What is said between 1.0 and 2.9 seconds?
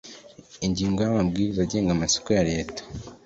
ya amabwiriza agenga amasoko ya leta